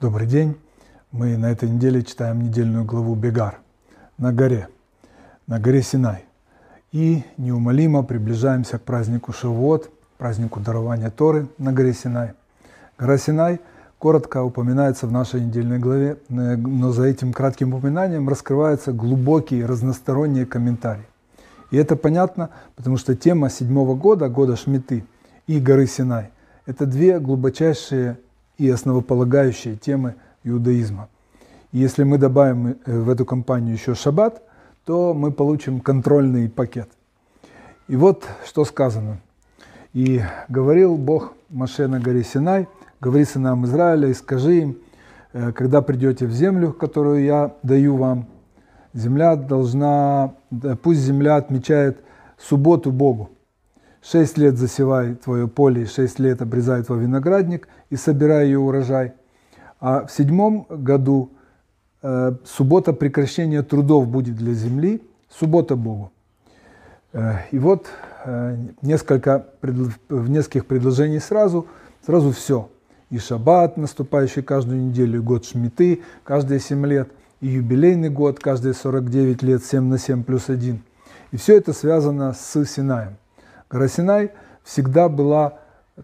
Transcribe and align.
Добрый 0.00 0.28
день. 0.28 0.56
Мы 1.10 1.36
на 1.36 1.50
этой 1.50 1.68
неделе 1.68 2.04
читаем 2.04 2.40
недельную 2.40 2.84
главу 2.84 3.16
Бегар 3.16 3.58
на 4.16 4.32
горе, 4.32 4.68
на 5.48 5.58
горе 5.58 5.82
Синай. 5.82 6.24
И 6.92 7.24
неумолимо 7.36 8.04
приближаемся 8.04 8.78
к 8.78 8.82
празднику 8.82 9.32
Шавуот, 9.32 9.90
празднику 10.16 10.60
дарования 10.60 11.10
Торы 11.10 11.48
на 11.58 11.72
горе 11.72 11.94
Синай. 11.94 12.34
Гора 12.96 13.18
Синай 13.18 13.60
коротко 13.98 14.44
упоминается 14.44 15.08
в 15.08 15.10
нашей 15.10 15.40
недельной 15.40 15.80
главе, 15.80 16.18
но 16.28 16.92
за 16.92 17.06
этим 17.06 17.32
кратким 17.32 17.74
упоминанием 17.74 18.28
раскрываются 18.28 18.92
глубокие 18.92 19.66
разносторонние 19.66 20.46
комментарии. 20.46 21.08
И 21.72 21.76
это 21.76 21.96
понятно, 21.96 22.50
потому 22.76 22.98
что 22.98 23.16
тема 23.16 23.50
седьмого 23.50 23.96
года, 23.96 24.28
года 24.28 24.54
Шмиты 24.54 25.04
и 25.48 25.58
горы 25.58 25.88
Синай– 25.88 26.30
это 26.66 26.86
две 26.86 27.18
глубочайшие 27.18 28.18
и 28.58 28.68
основополагающие 28.68 29.76
темы 29.76 30.16
иудаизма. 30.44 31.08
И 31.72 31.78
если 31.78 32.02
мы 32.02 32.18
добавим 32.18 32.76
э, 32.84 32.98
в 32.98 33.08
эту 33.08 33.24
компанию 33.24 33.74
еще 33.74 33.94
шаббат, 33.94 34.42
то 34.84 35.14
мы 35.14 35.32
получим 35.32 35.80
контрольный 35.80 36.48
пакет. 36.48 36.88
И 37.88 37.96
вот 37.96 38.26
что 38.44 38.64
сказано. 38.64 39.20
«И 39.94 40.22
говорил 40.48 40.96
Бог 40.96 41.34
Маше 41.48 41.88
на 41.88 42.00
горе 42.00 42.22
Синай, 42.22 42.68
говори 43.00 43.24
сынам 43.24 43.64
Израиля, 43.64 44.08
и 44.08 44.14
скажи 44.14 44.60
им, 44.60 44.78
э, 45.32 45.52
когда 45.52 45.80
придете 45.82 46.26
в 46.26 46.32
землю, 46.32 46.72
которую 46.72 47.24
я 47.24 47.54
даю 47.62 47.96
вам, 47.96 48.26
земля 48.92 49.36
должна, 49.36 50.34
пусть 50.82 51.00
земля 51.00 51.36
отмечает 51.36 51.98
субботу 52.38 52.90
Богу. 52.90 53.30
Шесть 54.02 54.38
лет 54.38 54.56
засевай 54.56 55.14
твое 55.14 55.48
поле, 55.48 55.86
шесть 55.86 56.18
лет 56.18 56.40
обрезай 56.40 56.82
твой 56.82 57.00
виноградник 57.00 57.68
и 57.90 57.96
собирай 57.96 58.46
ее 58.46 58.58
урожай. 58.58 59.12
А 59.80 60.06
в 60.06 60.12
седьмом 60.12 60.66
году 60.68 61.30
э, 62.02 62.32
суббота 62.44 62.92
прекращения 62.92 63.62
трудов 63.62 64.08
будет 64.08 64.36
для 64.36 64.54
земли, 64.54 65.02
суббота 65.28 65.76
Богу. 65.76 66.12
Э, 67.12 67.40
и 67.50 67.58
вот 67.58 67.86
э, 68.24 68.56
несколько, 68.82 69.46
в 69.62 70.30
нескольких 70.30 70.66
предложений 70.66 71.20
сразу, 71.20 71.66
сразу 72.06 72.32
все. 72.32 72.68
И 73.10 73.18
шаббат, 73.18 73.76
наступающий 73.76 74.42
каждую 74.42 74.82
неделю, 74.82 75.18
и 75.18 75.22
год 75.22 75.44
Шмиты, 75.44 76.02
каждые 76.24 76.60
семь 76.60 76.86
лет, 76.86 77.10
и 77.40 77.48
юбилейный 77.48 78.10
год, 78.10 78.38
каждые 78.38 78.74
49 78.74 79.42
лет, 79.42 79.64
7 79.64 79.84
на 79.84 79.98
7 79.98 80.24
плюс 80.24 80.48
1. 80.48 80.82
И 81.30 81.36
все 81.36 81.56
это 81.56 81.72
связано 81.72 82.32
с 82.34 82.64
Синаем. 82.64 83.16
Гора 83.70 83.88
Синай 83.88 84.32
всегда 84.64 85.08
была 85.08 85.58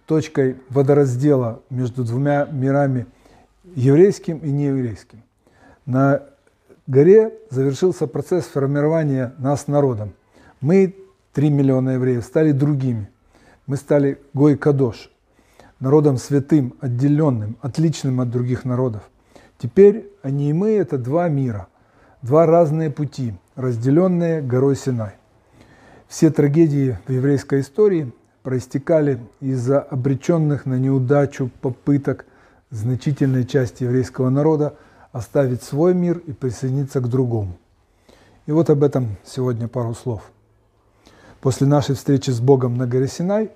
точкой 0.07 0.57
водораздела 0.69 1.63
между 1.71 2.05
двумя 2.05 2.47
мирами, 2.47 3.07
еврейским 3.75 4.39
и 4.39 4.51
нееврейским. 4.51 5.23
На 5.87 6.23
горе 6.87 7.33
завершился 7.51 8.07
процесс 8.07 8.45
формирования 8.45 9.35
нас 9.39 9.67
народом. 9.67 10.13
Мы, 10.61 10.95
3 11.33 11.51
миллиона 11.51 11.91
евреев, 11.91 12.25
стали 12.25 12.53
другими. 12.53 13.09
Мы 13.67 13.77
стали 13.77 14.21
Гой 14.35 14.57
Кадош, 14.57 15.11
народом 15.81 16.19
святым, 16.19 16.75
отделенным, 16.81 17.57
отличным 17.63 18.21
от 18.21 18.31
других 18.31 18.65
народов. 18.65 19.03
Теперь 19.59 20.11
они 20.23 20.51
и 20.51 20.53
мы– 20.53 20.71
это 20.77 20.99
два 20.99 21.29
мира, 21.29 21.69
два 22.21 22.45
разные 22.45 22.91
пути, 22.91 23.35
разделенные 23.57 24.43
горой 24.43 24.77
Синай. 24.77 25.15
Все 26.15 26.31
трагедии 26.31 26.97
в 27.09 27.11
еврейской 27.11 27.61
истории 27.61 28.13
проистекали 28.45 29.19
из-за 29.41 29.81
обреченных 29.81 30.65
на 30.65 30.79
неудачу 30.79 31.51
попыток 31.61 32.25
значительной 32.71 33.45
части 33.45 33.83
еврейского 33.83 34.31
народа 34.31 34.77
оставить 35.11 35.65
свой 35.65 35.93
мир 35.93 36.19
и 36.19 36.31
присоединиться 36.31 37.01
к 37.01 37.09
другому. 37.09 37.57
И 38.47 38.53
вот 38.53 38.71
об 38.71 38.85
этом 38.85 39.17
сегодня 39.25 39.67
пару 39.67 39.93
слов. 39.93 40.23
После 41.41 41.67
нашей 41.67 41.97
встречи 41.97 42.31
с 42.31 42.39
Богом 42.39 42.77
на 42.77 42.87
горе 42.87 43.09
Синай, 43.09 43.51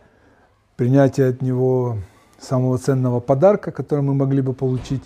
принятия 0.75 1.27
от 1.27 1.43
Него 1.43 1.99
самого 2.41 2.77
ценного 2.79 3.21
подарка, 3.21 3.71
который 3.71 4.01
мы 4.01 4.15
могли 4.15 4.43
бы 4.43 4.53
получить 4.53 5.05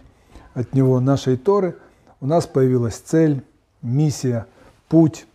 от 0.55 0.73
Него, 0.73 1.01
нашей 1.01 1.37
Торы, 1.37 1.77
у 2.19 2.27
нас 2.27 2.47
появилась 2.47 2.97
цель, 2.97 3.45
миссия, 3.83 4.47
путь 4.89 5.27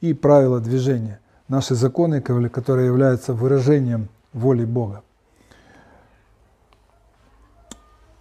и 0.00 0.12
правила 0.12 0.58
движения 0.58 1.20
наши 1.48 1.74
законы, 1.74 2.20
которые 2.20 2.86
являются 2.86 3.34
выражением 3.34 4.08
воли 4.32 4.64
Бога. 4.64 5.02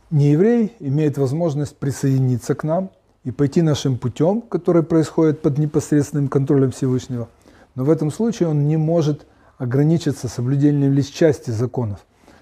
Нееврей 0.09 0.73
имеет 0.79 1.17
возможность 1.17 1.77
присоединиться 1.77 2.53
к 2.53 2.65
нам 2.65 2.91
и 3.23 3.31
пойти 3.31 3.61
нашим 3.61 3.97
путем, 3.97 4.41
который 4.41 4.83
происходит 4.83 5.41
под 5.41 5.57
непосредственным 5.57 6.27
контролем 6.27 6.71
Всевышнего. 6.71 7.29
Но 7.75 7.85
в 7.85 7.89
этом 7.89 8.11
случае 8.11 8.49
он 8.49 8.67
не 8.67 8.75
может 8.75 9.25
ограничиться 9.57 10.27
соблюдением 10.27 10.91
лишь 10.91 11.07
части 11.07 11.51
законов, 11.51 11.99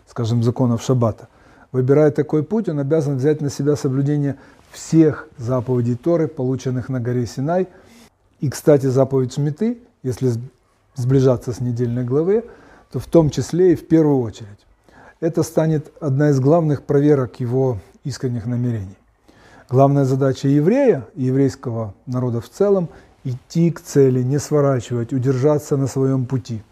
скажем, 0.07 0.41
законов 0.41 0.81
Шаббата. 0.81 1.27
Выбирая 1.71 2.09
такой 2.09 2.43
путь, 2.43 2.69
он 2.69 2.79
обязан 2.79 3.17
взять 3.17 3.41
на 3.41 3.51
себя 3.51 3.75
соблюдение 3.75 4.37
всех 4.71 5.27
заповедей 5.37 5.95
Торы, 5.95 6.27
полученных 6.27 6.89
на 6.89 6.99
горе 6.99 7.27
Синай. 7.27 7.67
И, 8.39 8.49
кстати, 8.49 8.87
заповедь 8.87 9.33
Шмиты, 9.33 9.77
если 10.01 10.31
сближаться 10.99 11.53
с 11.53 11.59
недельной 11.61 12.03
главы, 12.03 12.45
то 12.91 12.99
в 12.99 13.05
том 13.05 13.29
числе 13.29 13.73
и 13.73 13.75
в 13.75 13.87
первую 13.87 14.19
очередь. 14.21 14.65
Это 15.19 15.43
станет 15.43 15.91
одна 15.99 16.29
из 16.29 16.39
главных 16.39 16.83
проверок 16.83 17.39
его 17.39 17.77
искренних 18.03 18.45
намерений. 18.45 18.97
Главная 19.69 20.05
задача 20.05 20.47
еврея 20.47 21.07
и 21.15 21.23
еврейского 21.23 21.93
народа 22.05 22.41
в 22.41 22.49
целом– 22.49 22.89
идти 23.23 23.69
к 23.69 23.81
цели, 23.81 24.23
не 24.23 24.39
сворачивать, 24.39 25.13
удержаться 25.13 25.77
на 25.77 25.87
своем 25.87 26.25
пути. 26.25 26.63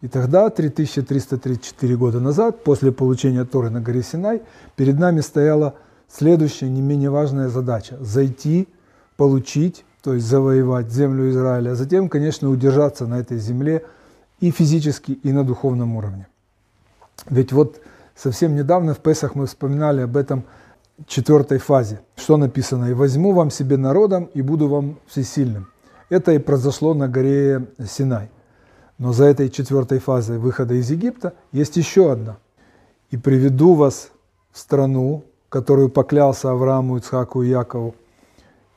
И 0.00 0.08
тогда, 0.08 0.48
3334 0.48 1.96
года 1.96 2.20
назад, 2.20 2.62
после 2.62 2.92
получения 2.92 3.44
Торы 3.44 3.70
на 3.70 3.80
горе 3.80 4.02
Синай, 4.02 4.42
перед 4.76 4.98
нами 4.98 5.20
стояла 5.20 5.74
следующая, 6.08 6.68
не 6.68 6.80
менее 6.80 7.10
важная 7.10 7.48
задача– 7.48 7.96
зайти, 8.00 8.68
получить 9.16 9.84
то 10.08 10.14
есть 10.14 10.26
завоевать 10.26 10.90
землю 10.90 11.28
Израиля, 11.28 11.72
а 11.72 11.74
затем, 11.74 12.08
конечно, 12.08 12.48
удержаться 12.48 13.06
на 13.06 13.20
этой 13.20 13.36
земле 13.36 13.84
и 14.40 14.50
физически, 14.50 15.12
и 15.12 15.32
на 15.32 15.44
духовном 15.44 15.96
уровне. 15.96 16.28
Ведь 17.28 17.52
вот 17.52 17.78
совсем 18.16 18.56
недавно 18.56 18.94
в 18.94 19.00
Песах 19.00 19.34
мы 19.34 19.44
вспоминали 19.44 20.00
об 20.00 20.16
этом 20.16 20.44
четвертой 21.06 21.58
фазе. 21.58 22.00
Что 22.16 22.38
написано? 22.38 22.86
«И 22.86 22.94
возьму 22.94 23.32
вам 23.32 23.50
себе 23.50 23.76
народом, 23.76 24.30
и 24.32 24.40
буду 24.40 24.68
вам 24.68 24.98
всесильным». 25.08 25.66
Это 26.08 26.32
и 26.32 26.38
произошло 26.38 26.94
на 26.94 27.06
горе 27.06 27.66
Синай. 27.86 28.30
Но 28.96 29.12
за 29.12 29.26
этой 29.26 29.50
четвертой 29.50 29.98
фазой 29.98 30.38
выхода 30.38 30.72
из 30.72 30.90
Египта 30.90 31.34
есть 31.52 31.76
еще 31.76 32.10
одна. 32.10 32.38
«И 33.10 33.18
приведу 33.18 33.74
вас 33.74 34.08
в 34.52 34.58
страну, 34.58 35.24
которую 35.50 35.90
поклялся 35.90 36.50
Аврааму, 36.50 36.96
Ицхаку 36.96 37.42
и 37.42 37.50
Якову, 37.50 37.94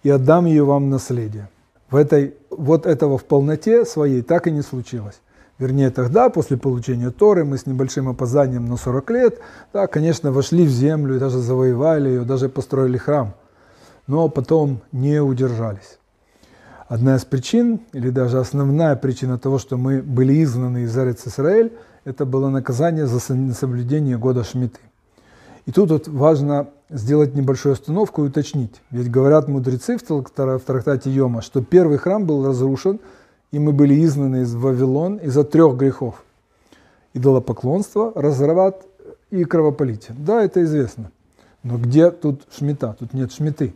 и 0.04 0.10
отдам 0.10 0.46
ее 0.46 0.64
вам 0.64 0.90
наследие. 0.90 1.50
В 1.90 1.96
этой, 1.96 2.36
вот 2.50 2.86
этого 2.86 3.18
в 3.18 3.26
полноте 3.26 3.86
своей 3.86 4.22
так 4.22 4.48
и 4.48 4.52
не 4.52 4.62
случилось. 4.62 5.20
Вернее, 5.60 5.92
тогда, 5.92 6.30
после 6.30 6.58
получения 6.58 7.12
Торы, 7.12 7.46
мы 7.46 7.58
с 7.58 7.68
небольшим 7.68 8.10
опозданием 8.10 8.66
на 8.66 8.78
40 8.78 9.12
лет, 9.12 9.40
да, 9.74 9.86
конечно, 9.86 10.32
вошли 10.32 10.66
в 10.66 10.72
землю 10.72 11.16
и 11.16 11.20
даже 11.20 11.38
завоевали 11.38 12.10
ее, 12.10 12.22
даже 12.24 12.50
построили 12.50 12.98
храм. 12.98 13.36
Но 14.08 14.28
потом 14.28 14.82
не 14.92 15.22
удержались. 15.22 16.00
Одна 16.88 17.16
из 17.16 17.26
причин, 17.26 17.82
или 17.94 18.10
даже 18.10 18.40
основная 18.40 18.96
причина 18.96 19.38
того, 19.38 19.60
что 19.60 19.78
мы 19.78 20.02
были 20.02 20.44
изгнаны 20.44 20.84
из 20.84 20.98
Эрец 20.98 21.28
Исраэль, 21.28 21.72
это 22.06 22.26
было 22.26 22.50
наказание 22.50 23.06
за 23.06 23.20
соблюдение 23.20 24.18
года 24.18 24.44
Шмиты. 24.44 24.80
И 25.66 25.72
тут 25.72 25.92
вот 25.92 26.08
важно 26.08 26.70
сделать 26.90 27.36
небольшую 27.36 27.74
остановку 27.74 28.24
и 28.24 28.28
уточнить. 28.28 28.82
Ведь 28.90 29.10
говорят 29.10 29.48
мудрецы 29.48 29.98
в 29.98 30.60
трактате 30.66 31.12
Йома, 31.12 31.42
что 31.42 31.62
первый 31.62 31.98
храм 31.98 32.26
был 32.26 32.46
разрушен, 32.46 33.00
и 33.52 33.60
мы 33.60 33.72
были 33.72 34.04
изгнаны 34.04 34.42
из 34.42 34.54
Вавилон 34.56 35.18
из-за 35.18 35.44
трех 35.44 35.76
грехов. 35.76 36.24
Идолопоклонство, 37.14 38.12
разрыват 38.16 38.86
и 39.30 39.44
кровополитие. 39.44 40.16
Да, 40.18 40.44
это 40.44 40.64
известно. 40.64 41.12
Но 41.64 41.78
где 41.78 42.12
тут 42.12 42.44
шмита? 42.52 42.96
Тут 42.98 43.14
нет 43.14 43.32
шмиты. 43.32 43.76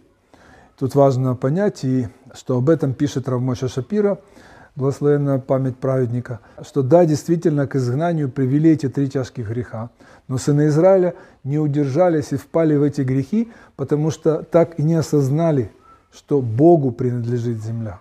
Тут 0.79 0.95
важно 0.95 1.35
понять, 1.35 1.83
и 1.83 2.07
что 2.33 2.57
об 2.57 2.69
этом 2.69 2.93
пишет 2.93 3.29
Равмоша 3.29 3.67
Шапира– 3.67 4.19
благословенная 4.75 5.39
память 5.39 5.77
праведника, 5.77 6.39
что 6.61 6.81
да, 6.81 7.05
действительно, 7.05 7.67
к 7.67 7.75
изгнанию 7.75 8.29
привели 8.29 8.71
эти 8.71 8.89
три 8.89 9.09
тяжких 9.09 9.49
греха, 9.49 9.89
но 10.27 10.37
сыны 10.37 10.67
Израиля 10.67 11.15
не 11.43 11.59
удержались 11.59 12.31
и 12.31 12.37
впали 12.37 12.75
в 12.75 12.83
эти 12.83 13.01
грехи, 13.01 13.51
потому 13.75 14.11
что 14.11 14.43
так 14.43 14.79
и 14.79 14.83
не 14.83 14.95
осознали, 14.95 15.71
что 16.11 16.41
Богу 16.41 16.91
принадлежит 16.91 17.63
земля, 17.63 17.99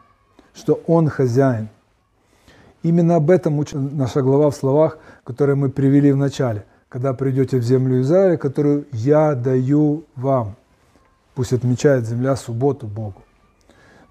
что 0.54 0.80
Он 0.86 1.08
хозяин. 1.08 1.68
Именно 2.82 3.16
об 3.16 3.30
этом 3.30 3.58
учит 3.58 3.76
наша 3.76 4.20
глава 4.22 4.50
в 4.50 4.56
словах, 4.56 4.98
которые 5.24 5.56
мы 5.56 5.70
привели 5.70 6.12
в 6.12 6.16
начале. 6.16 6.64
Когда 6.90 7.14
придете 7.14 7.58
в 7.58 7.62
землю 7.62 8.02
Израиля, 8.02 8.36
которую 8.36 8.84
я 8.92 9.34
даю 9.34 10.04
вам. 10.14 10.54
пусть 11.34 11.52
отмечает 11.52 12.06
земля 12.06 12.36
субботу 12.36 12.86
Богу. 12.86 13.22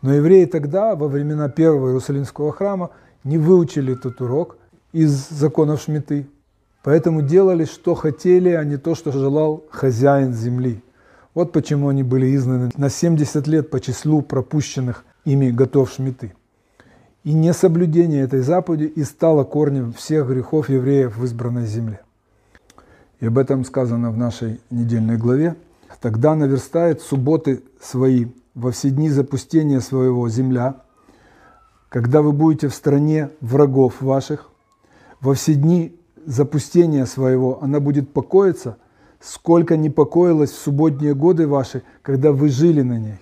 Но 0.04 0.14
евреи 0.14 0.46
тогда, 0.46 0.96
во 0.96 1.08
времена 1.08 1.48
первого 1.48 1.88
Иерусалимского 1.88 2.52
храма, 2.52 2.92
не 3.24 3.38
выучили 3.38 3.94
этот 3.94 4.20
урок 4.20 4.58
из 4.92 5.30
законов 5.30 5.82
Шмиты, 5.82 6.28
поэтому 6.84 7.22
делали, 7.22 7.64
что 7.64 7.96
хотели, 7.96 8.50
а 8.50 8.66
не 8.66 8.76
то, 8.76 8.96
что 8.96 9.14
желал 9.14 9.64
хозяин 9.72 10.34
земли. 10.34 10.84
Вот 11.34 11.54
почему 11.54 11.88
они 11.88 12.04
были 12.04 12.36
изгнаны 12.36 12.70
на 12.76 12.90
70 12.90 13.48
лет 13.48 13.70
по 13.70 13.80
числу 13.80 14.22
пропущенных 14.22 15.06
ими 15.24 15.52
готов 15.52 15.90
Шмиты. 15.90 16.34
И 17.24 17.34
несоблюдение 17.34 18.24
этой 18.24 18.42
заповеди 18.42 18.84
и 18.84 19.06
стало 19.06 19.46
корнем 19.46 19.94
всех 19.94 20.28
грехов 20.28 20.70
евреев 20.70 21.16
в 21.16 21.24
избранной 21.24 21.66
земле. 21.66 22.02
И 23.22 23.28
об 23.28 23.38
этом 23.38 23.64
сказано 23.64 24.12
в 24.12 24.18
нашей 24.18 24.60
недельной 24.70 25.16
главе. 25.16 25.56
Тогда 26.02 26.36
наверстает 26.36 27.02
субботы 27.02 27.64
свои 27.82 28.26
во 28.56 28.72
все 28.72 28.90
дни 28.90 29.10
запустения 29.10 29.80
своего 29.80 30.30
земля, 30.30 30.82
когда 31.90 32.22
вы 32.22 32.32
будете 32.32 32.68
в 32.68 32.74
стране 32.74 33.30
врагов 33.42 34.02
ваших, 34.02 34.50
во 35.22 35.34
все 35.34 35.56
дни 35.56 36.00
запустения 36.26 37.06
своего 37.06 37.62
она 37.62 37.80
будет 37.80 38.12
покоиться, 38.12 38.78
сколько 39.20 39.78
не 39.78 39.90
покоилась 39.90 40.52
в 40.52 40.58
субботние 40.58 41.16
годы 41.16 41.48
ваши, 41.48 41.84
когда 42.02 42.32
вы 42.32 42.50
жили 42.50 42.82
на 42.82 43.00
ней. 43.00 43.20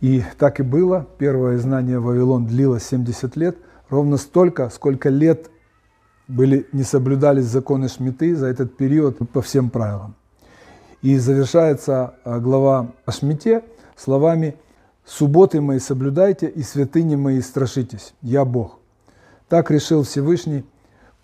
И 0.00 0.24
так 0.36 0.60
и 0.60 0.62
было. 0.62 1.06
Первое 1.18 1.58
знание 1.58 2.00
Вавилон 2.00 2.46
длилось 2.46 2.84
70 2.84 3.36
лет, 3.36 3.56
ровно 3.88 4.16
столько, 4.16 4.68
сколько 4.70 5.08
лет 5.08 5.48
были, 6.26 6.66
не 6.72 6.82
соблюдались 6.82 7.44
законы 7.44 7.88
Шмиты 7.88 8.34
за 8.34 8.46
этот 8.46 8.76
период 8.76 9.18
по 9.32 9.42
всем 9.42 9.70
правилам. 9.70 10.14
И 11.02 11.16
завершается 11.18 12.14
а, 12.24 12.40
глава 12.40 12.92
о 13.04 13.12
Шмите 13.12 13.62
словами 14.02 14.56
«Субботы 15.04 15.60
мои 15.60 15.78
соблюдайте 15.78 16.48
и 16.48 16.62
святыни 16.62 17.16
мои 17.16 17.40
страшитесь, 17.40 18.14
я 18.22 18.44
Бог». 18.44 18.78
Так 19.48 19.70
решил 19.70 20.02
Всевышний 20.02 20.64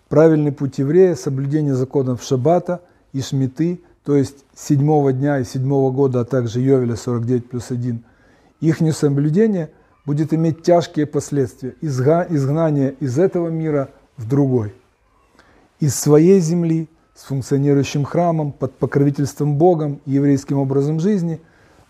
правильный 0.07 0.51
путь 0.51 0.79
еврея– 0.79 1.15
соблюдение 1.15 1.75
законов 1.75 2.23
Шаббата 2.23 2.81
и 3.13 3.21
Шмиты, 3.21 3.81
то 4.03 4.15
есть 4.15 4.45
седьмого 4.55 5.13
дня 5.13 5.39
и 5.39 5.43
седьмого 5.43 5.91
года, 5.91 6.21
а 6.21 6.25
также 6.25 6.59
Йовеля 6.61 6.95
49 6.95 7.49
плюс 7.49 7.71
1– 7.71 8.03
их 8.61 8.81
несоблюдение 8.81 9.69
будет 10.05 10.33
иметь 10.33 10.63
тяжкие 10.63 11.05
последствия, 11.05 11.75
изгнание 11.81 12.95
из 12.99 13.17
этого 13.17 13.47
мира 13.49 13.89
в 14.17 14.27
другой. 14.27 14.73
Из 15.79 15.95
своей 15.95 16.41
земли, 16.41 16.89
с 17.15 17.23
функционирующим 17.23 18.03
храмом, 18.03 18.51
под 18.51 18.73
покровительством 18.75 19.57
Богом 19.57 20.01
и 20.05 20.11
еврейским 20.11 20.57
образом 20.57 20.99
жизни, 20.99 21.39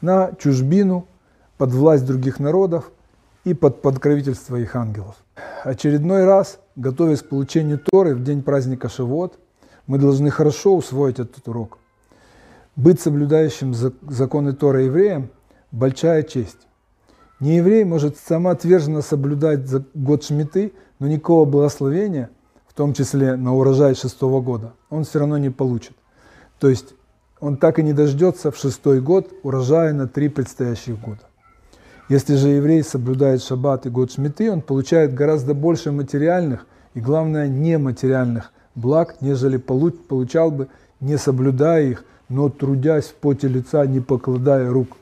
на 0.01 0.31
чужбину, 0.39 1.07
под 1.57 1.71
власть 1.71 2.05
других 2.05 2.39
народов 2.39 2.91
и 3.43 3.53
под 3.53 3.81
покровительство 3.81 4.55
их 4.55 4.75
ангелов. 4.75 5.15
Очередной 5.63 6.25
раз, 6.25 6.59
готовясь 6.75 7.21
к 7.21 7.29
получению 7.29 7.79
Торы 7.79 8.15
в 8.15 8.23
день 8.23 8.43
праздника 8.43 8.87
Шавот, 8.87 9.37
мы 9.87 9.97
должны 9.97 10.29
хорошо 10.29 10.75
усвоить 10.75 11.19
этот 11.19 11.47
урок. 11.47 11.79
Быть 12.75 13.01
соблюдающим 13.01 13.73
законы 13.73 14.53
Торы 14.53 14.83
евреем– 14.83 15.29
большая 15.71 16.23
честь. 16.23 16.67
Не 17.39 17.57
еврей 17.57 17.83
может 17.83 18.17
самоотверженно 18.17 19.01
соблюдать 19.01 19.61
год 19.93 20.23
Шмиты, 20.23 20.73
но 20.99 21.07
никакого 21.07 21.45
благословения, 21.45 22.29
в 22.67 22.73
том 22.73 22.93
числе 22.93 23.35
на 23.35 23.55
урожай 23.55 23.95
шестого 23.95 24.41
года, 24.41 24.73
он 24.89 25.03
все 25.03 25.19
равно 25.19 25.37
не 25.37 25.49
получит. 25.49 25.93
То 26.59 26.69
есть 26.69 26.93
он 27.39 27.57
так 27.57 27.79
и 27.79 27.83
не 27.83 27.93
дождется 27.93 28.51
в 28.51 28.57
шестой 28.57 29.01
год 29.01 29.31
урожая 29.43 29.93
на 29.93 30.07
три 30.07 30.29
предстоящих 30.29 30.99
года. 30.99 31.21
Если 32.09 32.35
же 32.35 32.49
еврей 32.49 32.83
соблюдает 32.83 33.43
шаббат 33.43 33.85
и 33.85 33.89
год 33.89 34.11
Шмиты, 34.11 34.51
он 34.51 34.61
получает 34.61 35.13
гораздо 35.13 35.53
больше 35.53 35.91
материальных 35.91 36.65
и, 36.95 36.99
главное, 36.99 37.47
нематериальных 37.47 38.51
благ, 38.73 39.21
нежели 39.21 39.57
получал 39.57 40.51
бы, 40.51 40.67
не 40.99 41.17
соблюдая 41.17 41.83
их, 41.83 42.03
но 42.27 42.49
трудясь 42.49 43.05
в 43.05 43.13
поте 43.13 43.47
лица, 43.47 43.85
не 43.85 43.99
покладая 43.99 44.69
рук. 44.71 44.97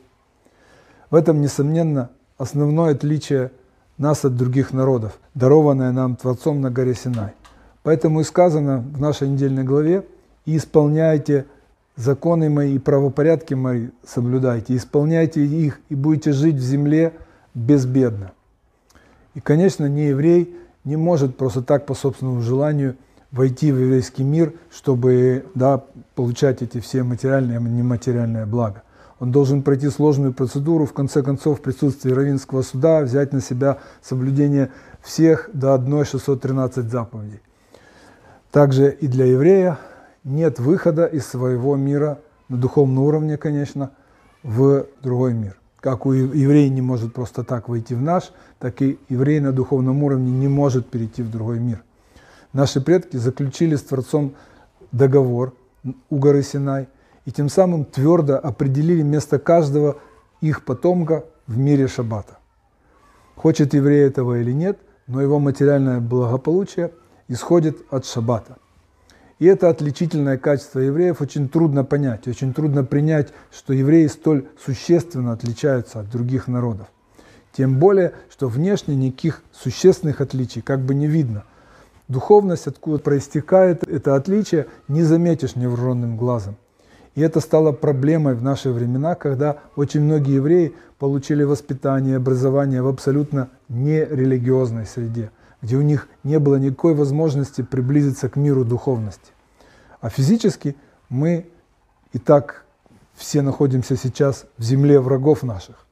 В 1.10 1.14
этом, 1.14 1.40
несомненно, 1.40 2.10
основное 2.36 2.92
отличие 2.92 3.52
нас 3.96 4.24
от 4.24 4.36
других 4.36 4.72
народов, 4.72 5.18
дарованное 5.34 5.92
нам 5.92 6.16
Творцом 6.16 6.60
на 6.60 6.70
горе 6.70 6.94
Синай. 6.94 7.32
Поэтому 7.82 8.20
и 8.20 8.24
сказано 8.24 8.78
в 8.78 9.00
нашей 9.00 9.28
недельной 9.28 9.64
главе, 9.64 10.06
и 10.44 10.56
исполняйте 10.56 11.46
законы 11.98 12.48
мои 12.48 12.76
и 12.76 12.78
правопорядки 12.78 13.54
мои 13.54 13.88
соблюдайте, 14.06 14.76
исполняйте 14.76 15.44
их, 15.44 15.80
и 15.88 15.94
будете 15.94 16.32
жить 16.32 16.54
в 16.54 16.62
земле 16.62 17.12
безбедно. 17.54 18.32
И, 19.34 19.40
конечно, 19.40 19.86
не 19.86 20.08
еврей 20.08 20.56
не 20.84 20.96
может 20.96 21.36
просто 21.36 21.62
так 21.62 21.86
по 21.86 21.94
собственному 21.94 22.40
желанию 22.40 22.96
войти 23.32 23.72
в 23.72 23.78
еврейский 23.78 24.22
мир, 24.22 24.54
чтобы 24.70 25.44
да, 25.54 25.84
получать 26.14 26.62
эти 26.62 26.80
все 26.80 27.02
материальные 27.02 27.58
и 27.58 27.62
нематериальные 27.62 28.46
блага. 28.46 28.82
Он 29.18 29.32
должен 29.32 29.62
пройти 29.62 29.90
сложную 29.90 30.32
процедуру, 30.32 30.86
в 30.86 30.92
конце 30.92 31.22
концов, 31.22 31.58
в 31.58 31.62
присутствии 31.62 32.12
Равинского 32.12 32.62
суда 32.62 33.00
взять 33.00 33.32
на 33.32 33.40
себя 33.40 33.78
соблюдение 34.00 34.70
всех 35.02 35.50
до 35.52 35.74
одной 35.74 36.04
613 36.04 36.88
заповедей. 36.88 37.40
Также 38.52 38.90
и 38.92 39.08
для 39.08 39.26
еврея 39.26 39.78
нет 40.28 40.58
выхода 40.58 41.06
из 41.06 41.26
своего 41.26 41.76
мира, 41.76 42.20
на 42.48 42.56
духовном 42.56 43.04
уровне, 43.04 43.36
конечно, 43.36 43.90
в 44.42 44.86
другой 45.02 45.34
мир. 45.34 45.58
Как 45.80 46.06
у 46.06 46.12
еврея 46.12 46.68
не 46.70 46.80
может 46.80 47.12
просто 47.12 47.44
так 47.44 47.68
войти 47.68 47.94
в 47.94 48.02
наш, 48.02 48.32
так 48.58 48.80
и 48.82 48.98
еврей 49.08 49.40
на 49.40 49.52
духовном 49.52 50.02
уровне 50.02 50.30
не 50.30 50.48
может 50.48 50.88
перейти 50.88 51.22
в 51.22 51.30
другой 51.30 51.58
мир. 51.58 51.82
Наши 52.52 52.80
предки 52.80 53.16
заключили 53.16 53.76
с 53.76 53.82
Творцом 53.82 54.34
договор 54.92 55.52
у 56.10 56.16
горы 56.16 56.42
Синай– 56.42 56.88
и 57.28 57.30
тем 57.30 57.50
самым 57.50 57.84
твердо 57.84 58.38
определили 58.38 59.02
место 59.02 59.38
каждого 59.38 59.98
их 60.40 60.64
потомка 60.64 61.26
в 61.46 61.58
мире 61.58 61.86
Шаббата. 61.86 62.38
Хочет 63.36 63.74
еврей 63.74 64.06
этого 64.06 64.40
или 64.40 64.50
нет, 64.50 64.78
но 65.06 65.20
его 65.20 65.38
материальное 65.38 66.00
благополучие 66.00 66.90
исходит 67.28 67.76
от 67.90 68.06
Шаббата. 68.06 68.56
И 69.38 69.46
это 69.46 69.68
отличительное 69.68 70.36
качество 70.36 70.80
евреев 70.80 71.20
очень 71.20 71.48
трудно 71.48 71.84
понять, 71.84 72.26
очень 72.26 72.52
трудно 72.52 72.84
принять, 72.84 73.28
что 73.52 73.72
евреи 73.72 74.06
столь 74.08 74.46
существенно 74.64 75.32
отличаются 75.32 76.00
от 76.00 76.10
других 76.10 76.48
народов. 76.48 76.88
Тем 77.52 77.78
более, 77.78 78.12
что 78.30 78.48
внешне 78.48 78.96
никаких 78.96 79.42
существенных 79.52 80.20
отличий 80.20 80.60
как 80.60 80.80
бы 80.80 80.94
не 80.94 81.06
видно. 81.06 81.44
Духовность, 82.08 82.66
откуда 82.66 82.98
проистекает 82.98 83.86
это 83.86 84.16
отличие, 84.16 84.66
не 84.88 85.02
заметишь 85.02 85.56
невооруженным 85.56 86.16
глазом. 86.16 86.56
И 87.14 87.20
это 87.20 87.40
стало 87.40 87.72
проблемой 87.72 88.34
в 88.34 88.42
наши 88.42 88.70
времена, 88.70 89.14
когда 89.14 89.58
очень 89.76 90.02
многие 90.02 90.36
евреи 90.36 90.74
получили 90.98 91.42
воспитание, 91.42 92.16
образование 92.16 92.80
в 92.80 92.86
абсолютно 92.86 93.50
нерелигиозной 93.68 94.86
среде, 94.86 95.30
где 95.62 95.76
у 95.76 95.82
них 95.82 96.08
не 96.24 96.38
было 96.38 96.56
никакой 96.56 96.94
возможности 96.94 97.62
приблизиться 97.62 98.28
к 98.28 98.36
миру 98.36 98.64
духовности. 98.64 99.32
А 100.00 100.10
физически 100.10 100.76
мы 101.08 101.48
и 102.12 102.18
так 102.18 102.64
все 103.14 103.42
находимся 103.42 103.96
сейчас 103.96 104.46
в 104.56 104.62
земле 104.62 105.00
врагов 105.00 105.42
наших. 105.42 105.84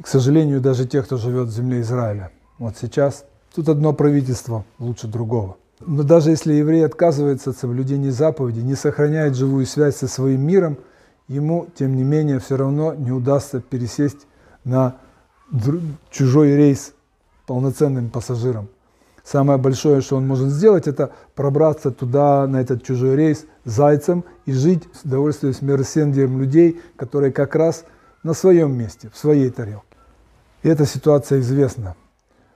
К 0.00 0.06
сожалению, 0.06 0.60
даже 0.60 0.86
те, 0.86 1.02
кто 1.02 1.16
живет 1.16 1.48
в 1.48 1.52
земле 1.52 1.80
Израиля. 1.80 2.30
Вот 2.58 2.76
сейчас 2.80 3.24
тут 3.54 3.68
одно 3.68 3.92
правительство 3.92 4.64
лучше 4.78 5.06
другого. 5.06 5.56
Но 5.80 6.02
даже 6.02 6.30
если 6.30 6.52
еврей 6.54 6.84
отказывается 6.84 7.50
от 7.50 7.56
соблюдения 7.56 8.10
заповедей, 8.10 8.62
не 8.62 8.74
сохраняет 8.74 9.34
живую 9.34 9.66
связь 9.66 9.96
со 9.96 10.08
своим 10.08 10.42
миром, 10.42 10.78
ему, 11.28 11.68
тем 11.74 11.96
не 11.96 12.04
менее, 12.04 12.38
все 12.38 12.56
равно 12.56 12.94
не 12.94 13.12
удастся 13.12 13.60
пересесть 13.60 14.26
на 14.64 14.96
чужой 16.10 16.54
рейс 16.54 16.92
полноценным 17.46 18.10
пассажиром. 18.10 18.68
Самое 19.24 19.58
большое, 19.58 20.02
что 20.02 20.16
он 20.16 20.26
может 20.26 20.50
сделать, 20.50 20.86
это 20.86 21.12
пробраться 21.34 21.90
туда, 21.90 22.46
на 22.46 22.60
этот 22.60 22.84
чужой 22.84 23.16
рейс, 23.16 23.46
зайцем 23.64 24.24
и 24.44 24.52
жить, 24.52 24.82
удовольствуясь 25.02 25.62
миросердием 25.62 26.38
людей, 26.38 26.80
которые 26.96 27.32
как 27.32 27.54
раз 27.54 27.84
на 28.22 28.34
своем 28.34 28.76
месте, 28.76 29.10
в 29.12 29.16
своей 29.16 29.48
тарелке. 29.50 29.86
И 30.62 30.68
эта 30.68 30.84
ситуация 30.84 31.40
известна. 31.40 31.96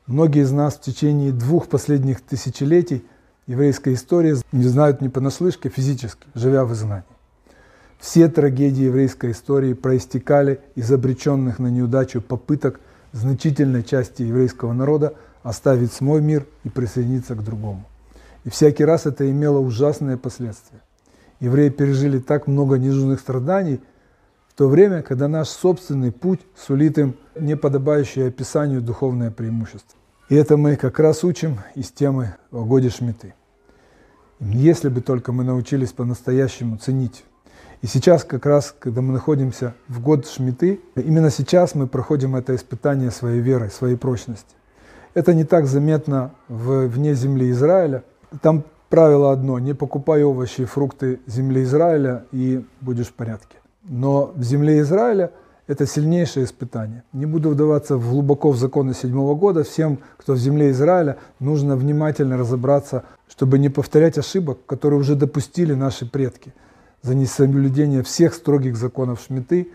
Многие 0.06 0.42
из 0.42 0.52
нас 0.52 0.74
в 0.74 0.80
течение 0.80 1.32
двух 1.32 1.68
последних 1.68 2.20
тысячелетий 2.20 3.04
еврейской 3.46 3.94
истории 3.94 4.36
не 4.52 4.64
знают 4.64 5.00
не 5.00 5.08
понаслышке 5.08 5.70
физически, 5.70 6.26
живя 6.34 6.64
в 6.64 6.72
изгнании. 6.74 7.04
Все 7.98 8.28
трагедии 8.28 8.84
еврейской 8.84 9.32
истории 9.32 9.72
проистекали 9.72 10.60
из 10.76 10.90
обреченных 10.92 11.58
на 11.58 11.68
неудачу 11.68 12.20
попыток 12.20 12.80
значительной 13.12 13.82
части 13.82 14.22
еврейского 14.22 14.72
народа 14.72 15.14
оставить 15.42 15.92
свой 15.92 16.20
мир 16.20 16.46
и 16.64 16.68
присоединиться 16.68 17.34
к 17.34 17.44
другому. 17.44 17.84
И 18.44 18.50
всякий 18.50 18.84
раз 18.84 19.06
это 19.06 19.30
имело 19.30 19.58
ужасные 19.58 20.16
последствия. 20.16 20.80
Евреи 21.40 21.68
пережили 21.68 22.18
так 22.18 22.46
много 22.46 22.78
ненужных 22.78 23.20
страданий 23.20 23.80
в 24.48 24.54
то 24.54 24.68
время, 24.68 25.02
когда 25.02 25.28
наш 25.28 25.48
собственный 25.48 26.12
путь 26.12 26.40
сулит 26.56 26.98
им 26.98 27.16
неподобающее 27.38 28.26
описанию 28.28 28.82
духовное 28.82 29.30
преимущество. 29.30 29.98
И 30.28 30.34
это 30.34 30.56
мы 30.56 30.76
как 30.76 30.98
раз 30.98 31.24
учим 31.24 31.60
из 31.74 31.90
темы 31.90 32.34
о 32.50 32.64
годе 32.64 32.90
Шмиты. 32.90 33.34
Если 34.40 34.88
бы 34.88 35.00
только 35.00 35.32
мы 35.32 35.44
научились 35.44 35.92
по-настоящему 35.92 36.76
ценить. 36.76 37.24
И 37.80 37.86
сейчас 37.86 38.24
как 38.24 38.44
раз, 38.44 38.74
когда 38.76 39.02
мы 39.02 39.12
находимся 39.12 39.74
в 39.86 40.00
год 40.00 40.26
Шмиты, 40.26 40.80
именно 40.96 41.30
сейчас 41.30 41.74
мы 41.76 41.86
проходим 41.86 42.34
это 42.34 42.54
испытание 42.56 43.10
своей 43.12 43.40
веры, 43.40 43.70
своей 43.70 43.96
прочности. 43.96 44.54
Это 45.14 45.32
не 45.32 45.44
так 45.44 45.66
заметно 45.66 46.32
в, 46.48 46.86
вне 46.86 47.14
земли 47.14 47.50
Израиля. 47.50 48.02
Там 48.42 48.64
правило 48.88 49.32
одно– 49.32 49.58
не 49.60 49.74
покупай 49.74 50.24
овощи 50.24 50.62
и 50.62 50.64
фрукты 50.64 51.20
земли 51.26 51.62
Израиля, 51.62 52.24
и 52.32 52.64
будешь 52.80 53.08
в 53.08 53.12
порядке. 53.12 53.58
Но 53.84 54.32
в 54.34 54.42
земле 54.42 54.80
Израиля 54.80 55.30
это 55.68 55.86
сильнейшее 55.86 56.46
испытание. 56.46 57.04
Не 57.12 57.26
буду 57.26 57.50
вдаваться 57.50 57.96
в 57.96 58.10
глубоко 58.10 58.50
в 58.50 58.56
законы 58.56 58.94
седьмого 58.94 59.34
года. 59.34 59.62
Всем, 59.62 59.98
кто 60.16 60.32
в 60.32 60.38
земле 60.38 60.70
Израиля, 60.70 61.18
нужно 61.40 61.76
внимательно 61.76 62.36
разобраться, 62.38 63.04
чтобы 63.28 63.58
не 63.58 63.68
повторять 63.68 64.18
ошибок, 64.18 64.58
которые 64.66 64.98
уже 64.98 65.14
допустили 65.14 65.74
наши 65.74 66.10
предки. 66.10 66.54
За 67.08 67.14
несоблюдение 67.14 68.02
всех 68.02 68.34
строгих 68.34 68.76
законов 68.76 69.22
Шмиты 69.26 69.70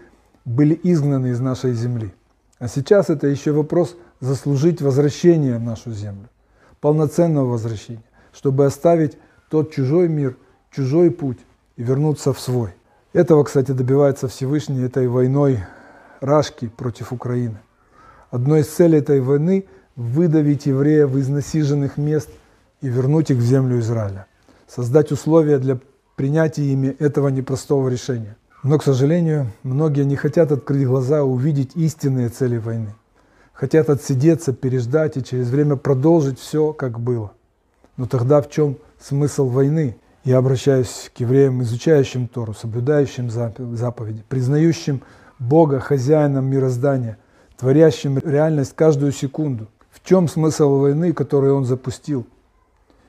были 0.46 0.80
изгнаны 0.84 1.32
из 1.32 1.40
нашей 1.40 1.74
земли. 1.74 2.14
А 2.60 2.68
сейчас 2.68 3.10
это 3.10 3.26
еще 3.26 3.54
вопрос 3.54 3.98
заслужить 4.20 4.84
возвращение 4.84 5.58
в 5.58 5.64
нашу 5.64 5.94
землю, 5.94 6.30
полноценного 6.80 7.48
возвращения, 7.48 8.04
чтобы 8.34 8.68
оставить 8.68 9.18
тот 9.50 9.74
чужой 9.74 10.10
мир, 10.10 10.38
чужой 10.70 11.10
путь 11.10 11.40
и 11.76 11.82
вернуться 11.82 12.34
в 12.34 12.40
свой. 12.40 12.76
Этого, 13.14 13.46
кстати, 13.46 13.72
добивается 13.72 14.28
Всевышний 14.28 14.84
этой 14.84 15.08
войной 15.08 15.58
Рашки 16.22 16.68
против 16.68 17.12
Украины. 17.12 17.58
Одной 18.30 18.62
из 18.62 18.68
целей 18.68 19.00
этой 19.00 19.22
войны– 19.22 19.66
выдавить 19.96 20.68
евреев 20.68 21.16
из 21.16 21.30
насиженных 21.30 21.98
мест 21.98 22.30
и 22.82 22.90
вернуть 22.90 23.32
их 23.32 23.38
в 23.38 23.44
землю 23.44 23.80
Израиля. 23.80 24.28
Создать 24.68 25.12
условия 25.12 25.58
для 25.58 25.80
принятия 26.16 26.64
ими 26.64 26.96
этого 27.00 27.30
непростого 27.30 27.90
решения. 27.90 28.38
Но, 28.64 28.78
к 28.78 28.84
сожалению, 28.84 29.52
многие 29.64 30.06
не 30.06 30.16
хотят 30.16 30.52
открыть 30.52 30.88
глаза 30.88 31.24
увидеть 31.24 31.76
истинные 31.76 32.30
цели 32.30 32.58
войны. 32.58 32.96
Хотят 33.52 33.90
отсидеться, 33.90 34.54
переждать 34.54 35.18
и 35.18 35.24
через 35.24 35.50
время 35.50 35.76
продолжить 35.76 36.40
все, 36.40 36.74
как 36.74 37.00
было. 37.00 37.34
Но 37.98 38.08
тогда 38.08 38.42
в 38.42 38.50
чем 38.50 38.78
смысл 39.00 39.48
войны? 39.48 39.98
Я 40.24 40.38
обращаюсь 40.38 41.12
к 41.14 41.20
евреям, 41.20 41.62
изучающим 41.62 42.30
Тору, 42.30 42.54
соблюдающим 42.54 43.30
заповеди, 43.30 44.24
признающим 44.30 45.02
Бога 45.38 45.82
хозяином 45.82 46.46
мироздания, 46.46 47.18
творящим 47.58 48.18
реальность 48.20 48.74
каждую 48.76 49.12
секунду. 49.12 49.68
В 49.92 50.02
чем 50.08 50.30
смысл 50.30 50.78
войны, 50.78 51.12
которую 51.12 51.56
он 51.58 51.66
запустил? 51.66 52.26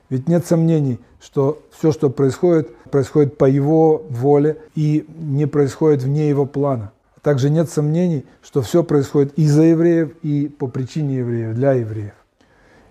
Ведь 0.09 0.27
нет 0.27 0.45
сомнений, 0.45 0.99
что 1.19 1.61
все, 1.71 1.91
что 1.91 2.09
происходит, 2.09 2.75
происходит 2.91 3.37
по 3.37 3.45
его 3.45 4.03
воле 4.09 4.57
и 4.75 5.05
не 5.17 5.47
происходит 5.47 6.03
вне 6.03 6.29
его 6.29 6.45
плана. 6.45 6.91
Также 7.21 7.49
нет 7.49 7.69
сомнений, 7.69 8.23
что 8.43 8.61
все 8.61 8.83
происходит 8.83 9.33
из-за 9.33 9.63
евреев 9.63 10.11
и 10.21 10.47
по 10.47 10.67
причине 10.67 11.17
евреев, 11.17 11.55
для 11.55 11.73
евреев. 11.73 12.13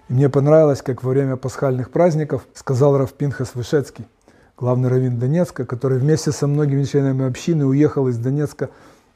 И 0.09 0.13
мне 0.13 0.29
понравилось, 0.29 0.83
как 0.83 1.05
во 1.05 1.11
время 1.11 1.37
пасхальных 1.37 1.91
праздников 1.91 2.45
сказал 2.53 2.99
Равпинхас 2.99 3.55
Вышецкий, 3.55 4.07
главный 4.59 4.89
раввин 4.89 5.21
Донецка, 5.21 5.65
который 5.65 5.99
вместе 5.99 6.33
со 6.33 6.49
многими 6.49 6.83
членами 6.83 7.27
общины 7.29 7.65
уехал 7.65 8.09
из 8.09 8.19
Донецка 8.19 8.71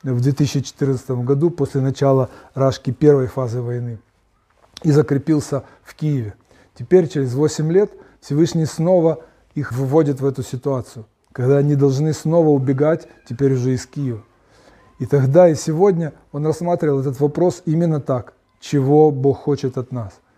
в 0.05 0.21
2014 0.21 1.11
году 1.11 1.51
после 1.51 1.81
начала 1.81 2.31
Рашки 2.55 2.93
первой 2.93 3.27
фазы 3.27 3.61
войны 3.61 3.99
и 4.85 4.93
закрепился 4.93 5.65
в 5.83 5.95
Киеве. 5.95 6.35
Теперь, 6.79 7.09
через 7.09 7.35
8 7.35 7.73
лет, 7.73 7.91
Всевышний 8.21 8.67
снова 8.67 9.25
их 9.55 9.73
выводит 9.73 10.21
в 10.21 10.27
эту 10.27 10.43
ситуацию, 10.43 11.07
когда 11.33 11.59
они 11.59 11.75
должны 11.75 12.13
снова 12.13 12.51
убегать, 12.51 13.09
теперь 13.29 13.55
уже 13.55 13.75
из 13.75 13.87
Киева. 13.87 14.23
И 14.99 15.07
тогда 15.07 15.49
и 15.49 15.55
сегодня 15.55 16.13
он 16.33 16.47
рассматривал 16.47 17.01
этот 17.01 17.19
вопрос 17.21 17.63
именно 17.67 18.01
так, 18.01 18.35
чего 18.61 19.11
Бог 19.11 19.39
хочет 19.39 19.77
от 19.79 19.93
нас– 19.93 20.13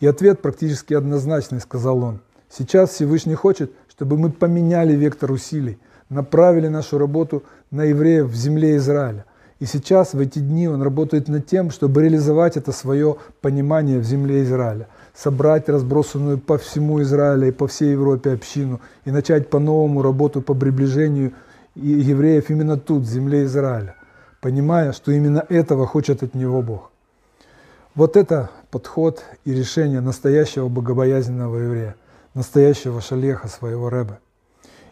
и 0.00 0.06
ответ 0.06 0.40
практически 0.40 0.94
однозначный, 0.94 1.60
сказал 1.60 2.02
он. 2.02 2.20
Сейчас 2.48 2.90
Всевышний 2.90 3.34
хочет, 3.34 3.72
чтобы 3.88 4.16
мы 4.16 4.30
поменяли 4.30 4.94
вектор 4.94 5.32
усилий, 5.32 5.78
направили 6.08 6.68
нашу 6.68 6.98
работу 6.98 7.42
на 7.70 7.84
евреев 7.84 8.26
в 8.26 8.34
земле 8.34 8.76
Израиля. 8.76 9.24
И 9.60 9.66
сейчас, 9.66 10.14
в 10.14 10.20
эти 10.20 10.38
дни, 10.38 10.68
он 10.68 10.82
работает 10.82 11.26
над 11.28 11.46
тем, 11.46 11.70
чтобы 11.70 12.02
реализовать 12.02 12.56
это 12.56 12.70
свое 12.70 13.16
понимание 13.40 13.98
в 13.98 14.04
земле 14.04 14.44
Израиля, 14.44 14.88
собрать 15.14 15.68
разбросанную 15.68 16.38
по 16.38 16.58
всему 16.58 17.02
Израилю 17.02 17.48
и 17.48 17.52
по 17.52 17.66
всей 17.66 17.92
Европе 17.92 18.32
общину 18.32 18.80
и 19.04 19.10
начать 19.10 19.50
по-новому 19.50 20.02
работу 20.02 20.42
по 20.42 20.54
приближению 20.54 21.32
евреев 21.74 22.50
именно 22.50 22.76
тут, 22.76 23.02
в 23.02 23.10
земле 23.10 23.44
Израиля, 23.44 23.96
понимая, 24.40 24.92
что 24.92 25.10
именно 25.10 25.44
этого 25.48 25.86
хочет 25.86 26.22
от 26.22 26.34
него 26.34 26.62
Бог. 26.62 26.92
Вот 27.96 28.16
это 28.16 28.50
подход 28.70 29.24
и 29.44 29.52
решение 29.52 30.00
настоящего 30.00 30.68
богобоязненного 30.68 31.56
еврея, 31.56 31.96
настоящего 32.34 33.00
шалеха 33.00 33.48
своего 33.48 33.90
рэба. 33.90 34.20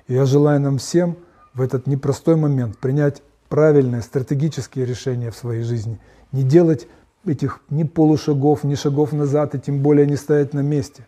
И 0.08 0.14
я 0.14 0.24
желаю 0.24 0.60
нам 0.60 0.78
всем 0.78 1.16
в 1.54 1.60
этот 1.60 1.86
непростой 1.86 2.34
момент 2.34 2.78
принять 2.78 3.22
правильные 3.48 4.02
стратегические 4.02 4.84
решения 4.84 5.30
в 5.30 5.36
своей 5.36 5.62
жизни, 5.62 6.00
не 6.32 6.42
делать 6.42 6.88
этих 7.24 7.60
ни 7.70 7.84
полушагов, 7.84 8.64
ни 8.64 8.74
шагов 8.74 9.12
назад, 9.12 9.54
и 9.54 9.60
тем 9.60 9.80
более 9.80 10.06
не 10.06 10.16
стоять 10.16 10.54
на 10.54 10.60
месте. 10.60 11.06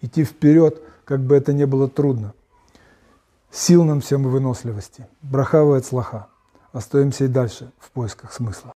Идти 0.00 0.24
вперед, 0.24 0.82
как 1.04 1.20
бы 1.20 1.36
это 1.36 1.52
ни 1.52 1.64
было 1.64 1.88
трудно. 1.88 2.34
Сил 3.50 3.84
нам 3.84 4.00
всем 4.00 4.26
и 4.26 4.30
выносливости. 4.30 5.06
Брахава 5.22 5.78
и 5.78 5.82
слаха. 5.82 6.26
Остаемся 6.72 7.24
и 7.24 7.28
дальше 7.28 7.70
в 7.78 7.90
поисках 7.90 8.32
смысла. 8.32 8.74